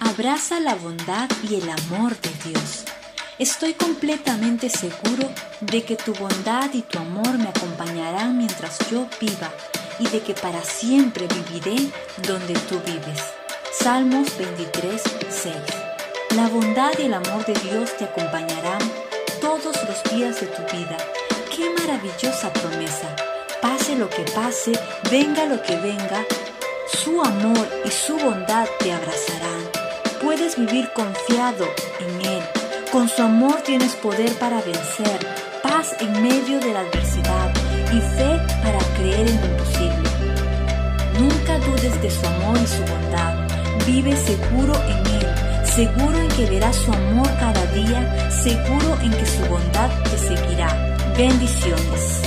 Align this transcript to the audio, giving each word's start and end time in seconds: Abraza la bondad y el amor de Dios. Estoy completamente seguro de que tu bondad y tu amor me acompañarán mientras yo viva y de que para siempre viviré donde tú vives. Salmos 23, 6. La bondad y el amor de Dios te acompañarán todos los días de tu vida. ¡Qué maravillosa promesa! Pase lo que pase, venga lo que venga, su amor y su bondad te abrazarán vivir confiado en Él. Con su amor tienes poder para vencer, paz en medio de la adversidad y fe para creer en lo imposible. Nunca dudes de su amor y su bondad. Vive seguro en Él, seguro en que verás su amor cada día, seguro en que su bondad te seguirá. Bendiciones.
Abraza 0.00 0.60
la 0.60 0.74
bondad 0.74 1.28
y 1.48 1.54
el 1.54 1.68
amor 1.70 2.14
de 2.20 2.50
Dios. 2.50 2.84
Estoy 3.38 3.72
completamente 3.72 4.68
seguro 4.68 5.30
de 5.60 5.84
que 5.84 5.96
tu 5.96 6.12
bondad 6.14 6.68
y 6.74 6.82
tu 6.82 6.98
amor 6.98 7.38
me 7.38 7.48
acompañarán 7.48 8.36
mientras 8.36 8.78
yo 8.90 9.06
viva 9.18 9.50
y 9.98 10.06
de 10.08 10.20
que 10.20 10.34
para 10.34 10.62
siempre 10.62 11.26
viviré 11.26 11.90
donde 12.26 12.52
tú 12.68 12.78
vives. 12.84 13.22
Salmos 13.72 14.36
23, 14.36 15.02
6. 15.30 15.54
La 16.36 16.48
bondad 16.48 16.92
y 16.98 17.02
el 17.02 17.14
amor 17.14 17.46
de 17.46 17.54
Dios 17.54 17.96
te 17.96 18.04
acompañarán 18.04 18.80
todos 19.40 19.76
los 19.88 20.14
días 20.14 20.40
de 20.40 20.46
tu 20.46 20.62
vida. 20.76 20.98
¡Qué 21.54 21.70
maravillosa 21.70 22.52
promesa! 22.52 23.16
Pase 23.62 23.96
lo 23.96 24.10
que 24.10 24.22
pase, 24.34 24.72
venga 25.10 25.46
lo 25.46 25.62
que 25.62 25.76
venga, 25.76 26.24
su 26.86 27.20
amor 27.22 27.66
y 27.84 27.90
su 27.90 28.16
bondad 28.18 28.68
te 28.78 28.92
abrazarán 28.92 29.65
vivir 30.56 30.90
confiado 30.94 31.66
en 32.00 32.26
Él. 32.26 32.42
Con 32.90 33.08
su 33.08 33.22
amor 33.22 33.60
tienes 33.62 33.94
poder 33.96 34.32
para 34.34 34.60
vencer, 34.62 35.18
paz 35.62 35.94
en 36.00 36.22
medio 36.22 36.58
de 36.60 36.72
la 36.72 36.80
adversidad 36.80 37.50
y 37.92 38.00
fe 38.16 38.40
para 38.62 38.78
creer 38.96 39.28
en 39.28 39.40
lo 39.40 39.46
imposible. 39.46 40.10
Nunca 41.20 41.58
dudes 41.58 42.02
de 42.02 42.10
su 42.10 42.26
amor 42.26 42.58
y 42.62 42.66
su 42.66 42.80
bondad. 42.80 43.34
Vive 43.86 44.16
seguro 44.16 44.74
en 44.74 45.06
Él, 45.14 45.26
seguro 45.64 46.18
en 46.18 46.28
que 46.28 46.46
verás 46.46 46.76
su 46.76 46.92
amor 46.92 47.28
cada 47.38 47.66
día, 47.66 48.30
seguro 48.30 48.98
en 49.02 49.10
que 49.10 49.26
su 49.26 49.42
bondad 49.46 49.90
te 50.04 50.18
seguirá. 50.18 50.96
Bendiciones. 51.16 52.25